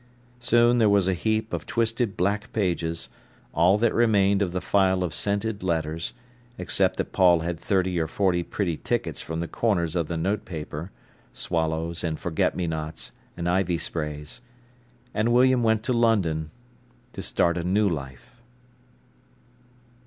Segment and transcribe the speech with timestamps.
[0.39, 3.07] Soon there was a heap of twisted black pages,
[3.53, 6.13] all that remained of the file of scented letters,
[6.57, 12.03] except that Paul had thirty or forty pretty tickets from the corners of the notepaper—swallows
[12.03, 14.41] and forget me nots and ivy sprays.
[15.13, 16.49] And William went to London,
[17.13, 18.41] to start a new life.